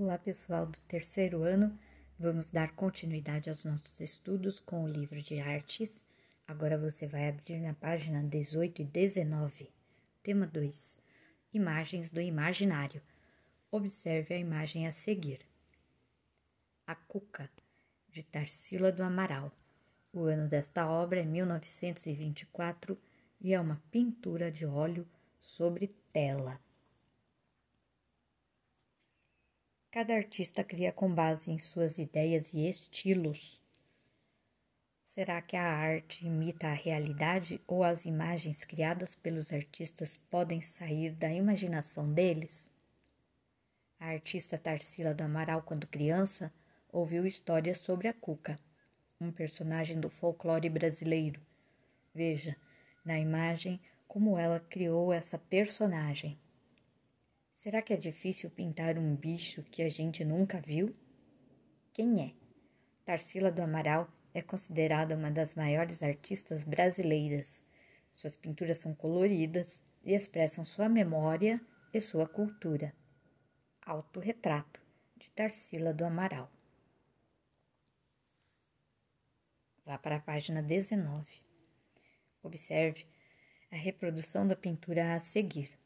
Olá, 0.00 0.16
pessoal 0.16 0.64
do 0.64 0.78
terceiro 0.86 1.42
ano. 1.42 1.76
Vamos 2.16 2.50
dar 2.50 2.70
continuidade 2.76 3.50
aos 3.50 3.64
nossos 3.64 3.98
estudos 3.98 4.60
com 4.60 4.84
o 4.84 4.88
livro 4.88 5.20
de 5.20 5.40
artes. 5.40 6.04
Agora 6.46 6.78
você 6.78 7.04
vai 7.04 7.28
abrir 7.28 7.58
na 7.58 7.74
página 7.74 8.22
18 8.22 8.82
e 8.82 8.84
19. 8.84 9.68
Tema 10.22 10.46
2: 10.46 10.96
Imagens 11.52 12.12
do 12.12 12.20
imaginário. 12.20 13.02
Observe 13.72 14.34
a 14.34 14.38
imagem 14.38 14.86
a 14.86 14.92
seguir. 14.92 15.40
A 16.86 16.94
Cuca, 16.94 17.50
de 18.08 18.22
Tarsila 18.22 18.92
do 18.92 19.02
Amaral. 19.02 19.50
O 20.12 20.26
ano 20.26 20.46
desta 20.46 20.88
obra 20.88 21.22
é 21.22 21.24
1924 21.24 22.96
e 23.40 23.52
é 23.52 23.60
uma 23.60 23.82
pintura 23.90 24.48
de 24.48 24.64
óleo 24.64 25.04
sobre 25.40 25.88
tela. 26.12 26.60
Cada 29.90 30.14
artista 30.14 30.62
cria 30.62 30.92
com 30.92 31.12
base 31.12 31.50
em 31.50 31.58
suas 31.58 31.98
ideias 31.98 32.52
e 32.52 32.68
estilos. 32.68 33.58
Será 35.02 35.40
que 35.40 35.56
a 35.56 35.64
arte 35.64 36.26
imita 36.26 36.68
a 36.68 36.74
realidade 36.74 37.58
ou 37.66 37.82
as 37.82 38.04
imagens 38.04 38.64
criadas 38.64 39.14
pelos 39.14 39.50
artistas 39.50 40.18
podem 40.30 40.60
sair 40.60 41.12
da 41.12 41.32
imaginação 41.32 42.12
deles? 42.12 42.70
A 43.98 44.08
artista 44.08 44.58
Tarsila 44.58 45.14
do 45.14 45.24
Amaral, 45.24 45.62
quando 45.62 45.86
criança, 45.86 46.52
ouviu 46.92 47.26
histórias 47.26 47.78
sobre 47.78 48.08
a 48.08 48.12
Cuca, 48.12 48.60
um 49.18 49.32
personagem 49.32 49.98
do 49.98 50.10
folclore 50.10 50.68
brasileiro. 50.68 51.40
Veja, 52.14 52.54
na 53.02 53.18
imagem, 53.18 53.80
como 54.06 54.38
ela 54.38 54.60
criou 54.60 55.14
essa 55.14 55.38
personagem. 55.38 56.38
Será 57.58 57.82
que 57.82 57.92
é 57.92 57.96
difícil 57.96 58.48
pintar 58.50 58.96
um 58.96 59.16
bicho 59.16 59.64
que 59.64 59.82
a 59.82 59.88
gente 59.88 60.24
nunca 60.24 60.60
viu? 60.60 60.94
Quem 61.92 62.22
é? 62.22 62.32
Tarsila 63.04 63.50
do 63.50 63.60
Amaral 63.60 64.08
é 64.32 64.40
considerada 64.40 65.16
uma 65.16 65.28
das 65.28 65.56
maiores 65.56 66.04
artistas 66.04 66.62
brasileiras. 66.62 67.64
Suas 68.12 68.36
pinturas 68.36 68.78
são 68.78 68.94
coloridas 68.94 69.82
e 70.04 70.14
expressam 70.14 70.64
sua 70.64 70.88
memória 70.88 71.60
e 71.92 72.00
sua 72.00 72.28
cultura. 72.28 72.94
Autorretrato 73.84 74.80
de 75.16 75.28
Tarsila 75.32 75.92
do 75.92 76.04
Amaral. 76.04 76.48
Vá 79.84 79.98
para 79.98 80.14
a 80.14 80.20
página 80.20 80.62
19. 80.62 81.40
Observe 82.40 83.04
a 83.72 83.74
reprodução 83.74 84.46
da 84.46 84.54
pintura 84.54 85.16
a 85.16 85.18
seguir. 85.18 85.76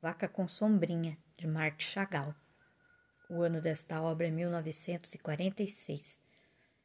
Vaca 0.00 0.28
com 0.28 0.46
Sombrinha, 0.46 1.16
de 1.38 1.46
Marc 1.46 1.80
Chagall. 1.80 2.34
O 3.30 3.40
ano 3.40 3.62
desta 3.62 4.02
obra 4.02 4.26
é 4.28 4.30
1946. 4.30 6.20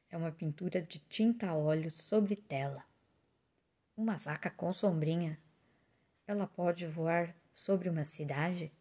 É 0.10 0.16
uma 0.16 0.32
pintura 0.32 0.82
de 0.82 0.98
tinta 1.00 1.50
a 1.50 1.56
óleo 1.56 1.92
sobre 1.92 2.38
tela. 2.38 2.86
Uma 3.98 4.16
vaca 4.16 4.50
com 4.50 4.72
sombrinha. 4.72 5.38
Ela 6.26 6.48
pode 6.48 6.88
voar 6.88 7.36
sobre 7.54 7.90
uma 7.90 8.06
cidade? 8.06 8.72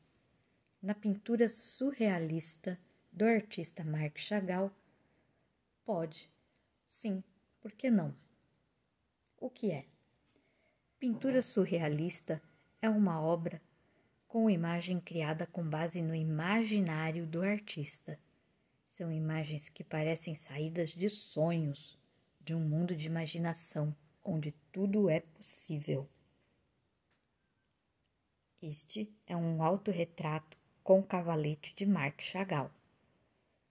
Na 0.80 0.94
pintura 0.94 1.48
surrealista 1.48 2.78
do 3.12 3.24
artista 3.24 3.82
Marc 3.82 4.18
Chagall, 4.18 4.70
pode. 5.84 6.30
Sim, 6.86 7.24
por 7.60 7.72
que 7.72 7.90
não? 7.90 8.14
O 9.38 9.50
que 9.50 9.72
é? 9.72 9.86
Pintura 11.00 11.42
surrealista 11.42 12.40
é 12.80 12.88
uma 12.88 13.20
obra 13.20 13.60
com 14.30 14.48
imagem 14.48 15.00
criada 15.00 15.44
com 15.44 15.68
base 15.68 16.00
no 16.00 16.14
imaginário 16.14 17.26
do 17.26 17.42
artista. 17.42 18.16
São 18.90 19.10
imagens 19.10 19.68
que 19.68 19.82
parecem 19.82 20.36
saídas 20.36 20.90
de 20.90 21.10
sonhos, 21.10 21.98
de 22.40 22.54
um 22.54 22.60
mundo 22.60 22.94
de 22.94 23.08
imaginação 23.08 23.92
onde 24.24 24.52
tudo 24.70 25.10
é 25.10 25.18
possível. 25.18 26.08
Este 28.62 29.12
é 29.26 29.36
um 29.36 29.64
autorretrato 29.64 30.56
com 30.84 31.02
cavalete 31.02 31.74
de 31.74 31.84
Marc 31.84 32.22
Chagall. 32.22 32.70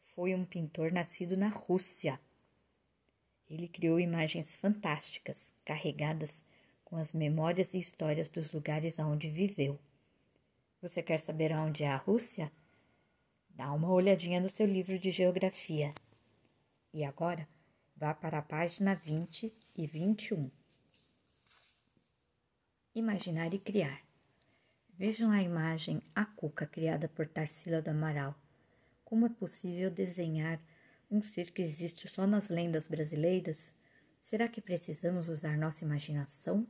Foi 0.07 0.35
um 0.35 0.43
pintor 0.43 0.91
nascido 0.91 1.37
na 1.37 1.47
Rússia. 1.47 2.19
Ele 3.49 3.69
criou 3.69 3.97
imagens 3.97 4.57
fantásticas, 4.57 5.53
carregadas 5.63 6.43
com 6.83 6.97
as 6.97 7.13
memórias 7.13 7.73
e 7.73 7.79
histórias 7.79 8.29
dos 8.29 8.51
lugares 8.51 8.99
onde 8.99 9.29
viveu. 9.29 9.79
Você 10.81 11.03
quer 11.03 11.19
saber 11.19 11.51
onde 11.51 11.83
é 11.83 11.89
a 11.89 11.97
Rússia? 11.97 12.49
Dá 13.49 13.73
uma 13.73 13.91
olhadinha 13.91 14.39
no 14.39 14.49
seu 14.49 14.65
livro 14.65 14.97
de 14.97 15.11
geografia. 15.11 15.93
E 16.93 17.03
agora, 17.03 17.45
vá 17.97 18.13
para 18.13 18.37
a 18.37 18.41
página 18.41 18.95
20 18.95 19.53
e 19.75 19.85
21. 19.85 20.49
Imaginar 22.95 23.53
e 23.53 23.59
criar. 23.59 24.01
Vejam 24.93 25.31
a 25.31 25.43
imagem 25.43 26.01
A 26.15 26.23
Cuca, 26.23 26.65
criada 26.65 27.09
por 27.09 27.27
Tarsila 27.27 27.81
do 27.81 27.89
Amaral. 27.89 28.33
Como 29.03 29.25
é 29.25 29.29
possível 29.29 29.91
desenhar 29.91 30.61
um 31.11 31.21
ser 31.21 31.51
que 31.51 31.61
existe 31.61 32.07
só 32.07 32.25
nas 32.25 32.49
lendas 32.49 32.87
brasileiras? 32.87 33.73
Será 34.21 34.47
que 34.47 34.61
precisamos 34.61 35.27
usar 35.27 35.57
nossa 35.57 35.83
imaginação? 35.83 36.65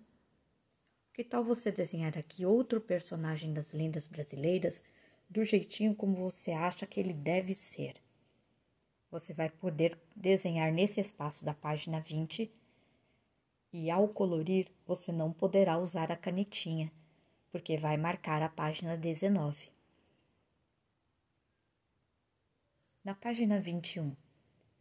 Que 1.20 1.24
tal 1.26 1.44
você 1.44 1.70
desenhar 1.70 2.18
aqui 2.18 2.46
outro 2.46 2.80
personagem 2.80 3.54
das 3.54 3.74
lendas 3.74 4.08
brasileiras 4.08 4.86
do 5.30 5.44
jeitinho 5.44 5.94
como 5.94 6.16
você 6.16 6.52
acha 6.52 6.88
que 6.88 6.98
ele 6.98 7.12
deve 7.12 7.54
ser? 7.54 7.98
Você 9.12 9.34
vai 9.34 9.50
poder 9.50 10.00
desenhar 10.16 10.72
nesse 10.72 11.02
espaço 11.02 11.44
da 11.44 11.54
página 11.54 12.00
20 12.00 12.50
e 13.74 13.92
ao 13.92 14.08
colorir 14.08 14.72
você 14.88 15.12
não 15.12 15.34
poderá 15.34 15.78
usar 15.78 16.10
a 16.10 16.16
canetinha, 16.16 16.90
porque 17.52 17.76
vai 17.76 17.98
marcar 17.98 18.42
a 18.42 18.48
página 18.48 18.96
19. 18.96 19.70
Na 23.04 23.14
página 23.14 23.60
21, 23.60 24.16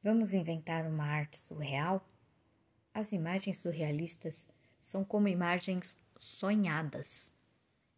vamos 0.00 0.32
inventar 0.32 0.87
uma 0.87 1.05
arte 1.05 1.37
surreal? 1.37 2.00
As 2.94 3.10
imagens 3.10 3.59
surrealistas 3.59 4.47
são 4.81 5.05
como 5.05 5.26
imagens 5.26 5.99
sonhadas. 6.19 7.31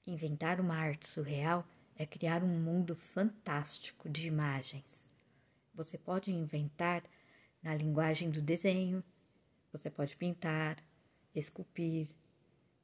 Inventar 0.07 0.61
uma 0.61 0.77
arte 0.77 1.09
surreal 1.09 1.67
é 1.97 2.07
criar 2.07 2.43
um 2.43 2.61
mundo 2.61 2.97
fantástico 2.97 4.09
de 4.09 4.27
imagens. 4.27 5.11
Você 5.75 5.99
pode 5.99 6.33
inventar 6.33 7.03
na 7.63 7.75
linguagem 7.75 8.31
do 8.31 8.41
desenho, 8.41 9.05
você 9.73 9.91
pode 9.91 10.17
pintar, 10.17 10.83
esculpir, 11.35 12.09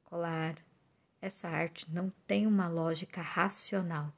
colar. 0.03 0.55
Essa 1.19 1.47
arte 1.47 1.91
não 1.91 2.11
tem 2.25 2.45
uma 2.45 2.67
lógica 2.67 3.21
racional, 3.21 4.13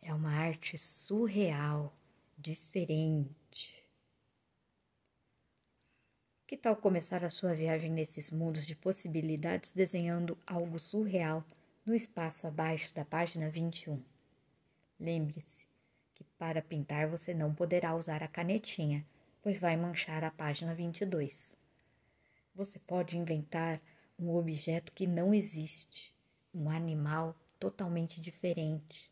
é 0.00 0.12
uma 0.12 0.32
arte 0.32 0.78
surreal, 0.78 1.94
diferente. 2.38 3.89
Que 6.50 6.56
tal 6.56 6.74
começar 6.74 7.24
a 7.24 7.30
sua 7.30 7.54
viagem 7.54 7.92
nesses 7.92 8.28
mundos 8.28 8.66
de 8.66 8.74
possibilidades 8.74 9.70
desenhando 9.70 10.36
algo 10.44 10.80
surreal 10.80 11.44
no 11.86 11.94
espaço 11.94 12.44
abaixo 12.44 12.92
da 12.92 13.04
página 13.04 13.48
21? 13.48 14.02
Lembre-se 14.98 15.64
que 16.12 16.24
para 16.36 16.60
pintar 16.60 17.06
você 17.06 17.32
não 17.32 17.54
poderá 17.54 17.94
usar 17.94 18.24
a 18.24 18.26
canetinha, 18.26 19.06
pois 19.40 19.58
vai 19.58 19.76
manchar 19.76 20.24
a 20.24 20.30
página 20.32 20.74
22. 20.74 21.54
Você 22.52 22.80
pode 22.80 23.16
inventar 23.16 23.80
um 24.18 24.34
objeto 24.34 24.90
que 24.90 25.06
não 25.06 25.32
existe, 25.32 26.12
um 26.52 26.68
animal 26.68 27.32
totalmente 27.60 28.20
diferente. 28.20 29.08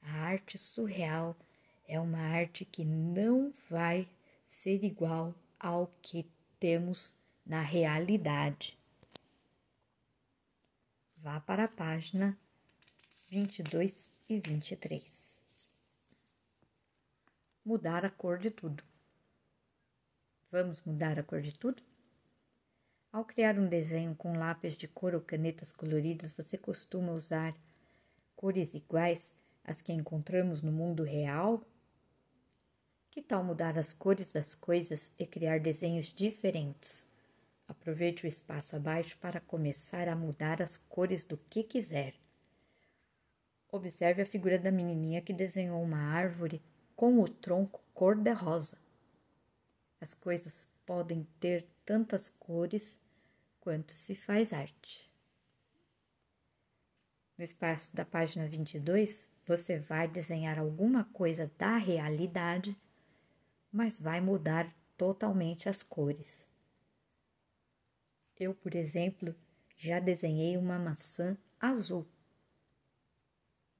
A 0.00 0.22
arte 0.22 0.56
surreal 0.56 1.36
é 1.86 2.00
uma 2.00 2.20
arte 2.20 2.64
que 2.64 2.82
não 2.82 3.52
vai 3.68 4.08
ser 4.48 4.82
igual 4.82 5.34
ao 5.62 5.86
que 6.00 6.26
temos 6.62 7.12
na 7.44 7.60
realidade. 7.60 8.78
Vá 11.16 11.40
para 11.40 11.64
a 11.64 11.68
página 11.68 12.38
22 13.28 14.12
e 14.28 14.38
23. 14.38 15.42
Mudar 17.64 18.04
a 18.04 18.10
cor 18.10 18.38
de 18.38 18.48
tudo. 18.48 18.84
Vamos 20.52 20.80
mudar 20.82 21.18
a 21.18 21.24
cor 21.24 21.42
de 21.42 21.52
tudo? 21.52 21.82
Ao 23.10 23.24
criar 23.24 23.58
um 23.58 23.66
desenho 23.68 24.14
com 24.14 24.38
lápis 24.38 24.76
de 24.76 24.86
cor 24.86 25.16
ou 25.16 25.20
canetas 25.20 25.72
coloridas, 25.72 26.32
você 26.32 26.56
costuma 26.56 27.10
usar 27.10 27.56
cores 28.36 28.72
iguais 28.72 29.34
às 29.64 29.82
que 29.82 29.92
encontramos 29.92 30.62
no 30.62 30.70
mundo 30.70 31.02
real 31.02 31.66
que 33.12 33.20
tal 33.20 33.44
mudar 33.44 33.78
as 33.78 33.92
cores 33.92 34.32
das 34.32 34.54
coisas 34.54 35.12
e 35.18 35.26
criar 35.26 35.60
desenhos 35.60 36.14
diferentes? 36.14 37.06
Aproveite 37.68 38.24
o 38.24 38.26
espaço 38.26 38.74
abaixo 38.74 39.18
para 39.18 39.38
começar 39.38 40.08
a 40.08 40.16
mudar 40.16 40.62
as 40.62 40.78
cores 40.78 41.22
do 41.22 41.36
que 41.36 41.62
quiser. 41.62 42.14
Observe 43.70 44.22
a 44.22 44.26
figura 44.26 44.58
da 44.58 44.72
menininha 44.72 45.20
que 45.20 45.32
desenhou 45.32 45.82
uma 45.82 45.98
árvore 45.98 46.62
com 46.96 47.20
o 47.20 47.28
tronco 47.28 47.82
cor-de-rosa. 47.92 48.78
As 50.00 50.14
coisas 50.14 50.66
podem 50.86 51.26
ter 51.38 51.66
tantas 51.84 52.30
cores 52.30 52.98
quanto 53.60 53.92
se 53.92 54.14
faz 54.14 54.54
arte. 54.54 55.10
No 57.36 57.44
espaço 57.44 57.94
da 57.94 58.06
página 58.06 58.46
22, 58.46 59.28
você 59.44 59.78
vai 59.78 60.08
desenhar 60.08 60.58
alguma 60.58 61.04
coisa 61.04 61.50
da 61.58 61.76
realidade, 61.76 62.74
mas 63.72 63.98
vai 63.98 64.20
mudar 64.20 64.72
totalmente 64.96 65.68
as 65.68 65.82
cores. 65.82 66.46
Eu, 68.38 68.54
por 68.54 68.74
exemplo, 68.74 69.34
já 69.76 69.98
desenhei 69.98 70.56
uma 70.56 70.78
maçã 70.78 71.36
azul. 71.58 72.06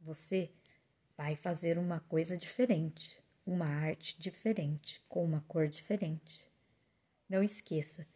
Você 0.00 0.50
vai 1.16 1.36
fazer 1.36 1.78
uma 1.78 2.00
coisa 2.00 2.36
diferente, 2.36 3.22
uma 3.46 3.66
arte 3.66 4.18
diferente, 4.18 5.00
com 5.08 5.24
uma 5.24 5.44
cor 5.46 5.68
diferente. 5.68 6.50
Não 7.28 7.42
esqueça 7.42 8.06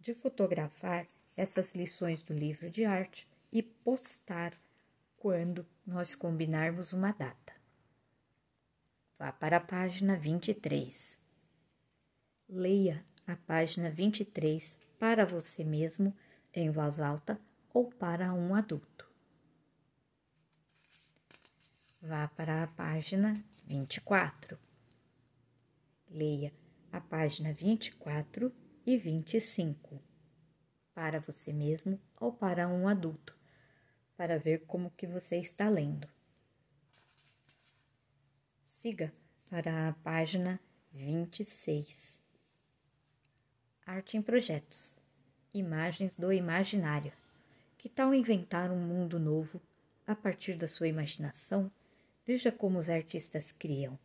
de 0.00 0.14
fotografar 0.14 1.06
essas 1.36 1.74
lições 1.74 2.22
do 2.22 2.32
livro 2.32 2.70
de 2.70 2.84
arte 2.84 3.28
e 3.52 3.62
postar 3.62 4.52
quando 5.16 5.66
nós 5.86 6.14
combinarmos 6.14 6.92
uma 6.92 7.12
data. 7.12 7.52
Vá 9.18 9.32
para 9.32 9.56
a 9.56 9.60
página 9.60 10.16
23. 10.16 11.25
Leia 12.48 13.04
a 13.26 13.34
página 13.34 13.90
23 13.90 14.78
para 15.00 15.26
você 15.26 15.64
mesmo 15.64 16.16
em 16.54 16.70
voz 16.70 17.00
alta 17.00 17.40
ou 17.74 17.90
para 17.90 18.32
um 18.32 18.54
adulto. 18.54 19.10
Vá 22.00 22.28
para 22.28 22.62
a 22.62 22.68
página 22.68 23.34
24. 23.64 24.56
Leia 26.08 26.52
a 26.92 27.00
página 27.00 27.52
24 27.52 28.52
e 28.86 28.96
25 28.96 30.00
para 30.94 31.18
você 31.18 31.52
mesmo 31.52 32.00
ou 32.20 32.32
para 32.32 32.68
um 32.68 32.86
adulto, 32.86 33.36
para 34.16 34.38
ver 34.38 34.64
como 34.66 34.92
que 34.92 35.06
você 35.06 35.36
está 35.36 35.68
lendo. 35.68 36.08
Siga 38.64 39.12
para 39.50 39.88
a 39.88 39.92
página 39.94 40.60
26. 40.92 42.25
Arte 43.86 44.16
em 44.16 44.20
projetos. 44.20 44.98
Imagens 45.54 46.16
do 46.16 46.32
imaginário. 46.32 47.12
Que 47.78 47.88
tal 47.88 48.12
inventar 48.12 48.72
um 48.72 48.80
mundo 48.80 49.16
novo 49.16 49.62
a 50.04 50.12
partir 50.12 50.56
da 50.56 50.66
sua 50.66 50.88
imaginação? 50.88 51.70
Veja 52.24 52.50
como 52.50 52.80
os 52.80 52.90
artistas 52.90 53.52
criam. 53.52 53.96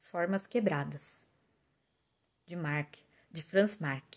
Formas 0.00 0.46
quebradas. 0.46 1.26
De 2.46 2.56
Mark, 2.56 2.96
de 3.30 3.42
Franz 3.42 3.78
Marc. 3.78 4.16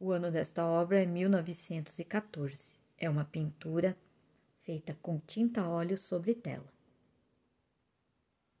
O 0.00 0.10
ano 0.10 0.32
desta 0.32 0.66
obra 0.66 1.00
é 1.00 1.06
1914. 1.06 2.72
É 2.98 3.08
uma 3.08 3.24
pintura 3.24 3.96
feita 4.62 4.98
com 5.00 5.20
tinta 5.20 5.68
óleo 5.68 5.96
sobre 5.96 6.34
tela. 6.34 6.72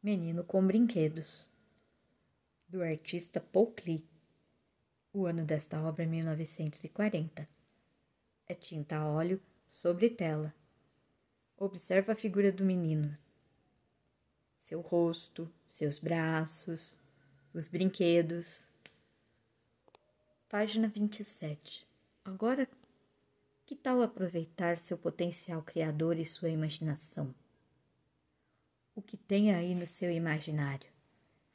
Menino 0.00 0.44
com 0.44 0.64
Brinquedos, 0.64 1.50
do 2.68 2.82
artista 2.84 3.40
Paul 3.40 3.72
Klee. 3.72 4.11
O 5.12 5.26
ano 5.26 5.44
desta 5.44 5.80
obra 5.82 6.04
é 6.04 6.06
1940. 6.06 7.48
É 8.48 8.54
tinta 8.54 8.96
a 8.96 9.06
óleo 9.06 9.40
sobre 9.68 10.08
tela. 10.08 10.54
Observa 11.56 12.12
a 12.12 12.16
figura 12.16 12.50
do 12.50 12.64
menino. 12.64 13.16
Seu 14.58 14.80
rosto, 14.80 15.52
seus 15.66 15.98
braços, 15.98 16.98
os 17.52 17.68
brinquedos, 17.68 18.62
Página 20.52 20.86
27. 20.86 21.86
Agora, 22.22 22.68
que 23.64 23.74
tal 23.74 24.02
aproveitar 24.02 24.76
seu 24.76 24.98
potencial 24.98 25.62
criador 25.62 26.18
e 26.18 26.26
sua 26.26 26.50
imaginação? 26.50 27.34
O 28.94 29.00
que 29.00 29.16
tem 29.16 29.54
aí 29.54 29.74
no 29.74 29.86
seu 29.86 30.12
imaginário? 30.12 30.90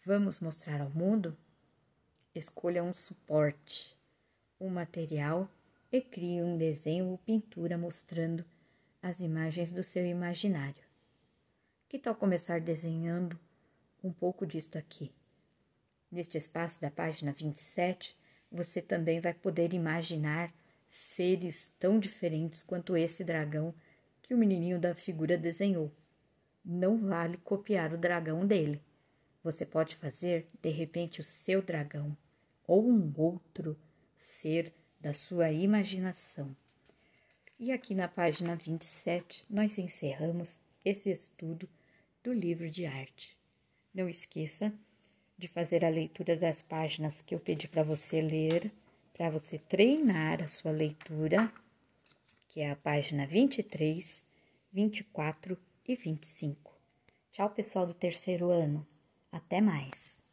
Vamos 0.04 0.40
mostrar 0.40 0.82
ao 0.82 0.90
mundo? 0.90 1.38
Escolha 2.38 2.84
um 2.84 2.94
suporte, 2.94 3.98
um 4.60 4.70
material 4.70 5.50
e 5.92 6.00
crie 6.00 6.44
um 6.44 6.56
desenho 6.56 7.08
ou 7.08 7.18
pintura 7.18 7.80
mostrando 7.80 8.46
as 9.02 9.22
imagens 9.22 9.72
do 9.72 9.84
seu 9.84 10.06
imaginário. 10.06 10.84
Que 11.90 11.98
tal 11.98 12.14
começar 12.14 12.62
desenhando 12.62 13.40
um 14.04 14.14
pouco 14.14 14.46
disto 14.46 14.78
aqui? 14.78 15.12
Neste 16.12 16.38
espaço 16.38 16.80
da 16.80 16.92
página 16.92 17.32
27, 17.32 18.16
você 18.52 18.84
também 18.84 19.20
vai 19.20 19.34
poder 19.34 19.74
imaginar 19.74 20.54
seres 20.92 21.72
tão 21.80 21.98
diferentes 21.98 22.62
quanto 22.62 22.96
esse 22.96 23.24
dragão 23.24 23.74
que 24.22 24.36
o 24.36 24.38
menininho 24.38 24.80
da 24.80 24.94
figura 24.94 25.40
desenhou. 25.40 25.92
Não 26.64 27.00
vale 27.00 27.38
copiar 27.38 27.92
o 27.94 27.98
dragão 27.98 28.46
dele. 28.46 28.80
Você 29.44 29.66
pode 29.66 29.96
fazer, 29.96 30.48
de 30.62 30.70
repente, 30.70 31.20
o 31.20 31.24
seu 31.24 31.64
dragão 31.64 32.16
ou 32.68 32.88
um 32.88 33.12
outro 33.16 33.80
ser 34.20 34.74
da 35.00 35.14
sua 35.14 35.52
imaginação. 35.52 36.56
E 37.58 37.72
aqui 37.72 37.96
na 37.96 38.08
página 38.08 38.56
27, 38.56 39.46
nós 39.50 39.80
encerramos 39.80 40.60
esse 40.86 41.10
estudo 41.10 41.68
do 42.24 42.34
livro 42.34 42.70
de 42.70 42.86
arte. 42.86 43.36
Não 43.94 44.08
esqueça 44.08 44.72
de 45.38 45.48
fazer 45.48 45.86
a 45.86 45.90
leitura 45.90 46.36
das 46.36 46.62
páginas 46.62 47.22
que 47.22 47.34
eu 47.34 47.40
pedi 47.40 47.68
para 47.68 47.84
você 47.84 48.22
ler, 48.22 48.72
para 49.14 49.30
você 49.30 49.58
treinar 49.58 50.44
a 50.44 50.48
sua 50.48 50.72
leitura, 50.72 51.52
que 52.48 52.62
é 52.62 52.70
a 52.70 52.76
página 52.76 53.26
23, 53.26 54.24
24 54.72 55.58
e 55.88 55.96
25. 55.96 56.78
Tchau, 57.32 57.50
pessoal 57.50 57.86
do 57.86 57.94
terceiro 57.94 58.50
ano. 58.50 58.86
Até 59.32 59.62
mais. 59.62 60.27